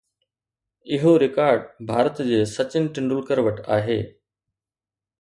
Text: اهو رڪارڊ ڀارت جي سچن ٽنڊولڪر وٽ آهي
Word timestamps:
اهو 0.95 1.11
رڪارڊ 1.23 1.59
ڀارت 1.89 2.15
جي 2.31 2.39
سچن 2.55 2.83
ٽنڊولڪر 2.97 3.37
وٽ 3.49 3.57
آهي 3.79 3.99